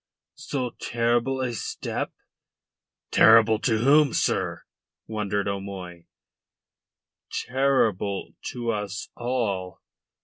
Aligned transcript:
so 0.33 0.71
terrible 0.79 1.41
a 1.41 1.53
step?" 1.53 2.11
"Terrible 3.11 3.59
to 3.59 3.77
whom, 3.77 4.15
sir?" 4.15 4.63
wondered 5.05 5.47
O'Moy. 5.47 6.07
"Terrible 7.45 8.33
to 8.47 8.71
us 8.71 9.09
all." 9.15 9.79